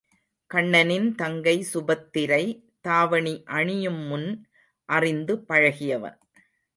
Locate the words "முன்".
4.07-4.27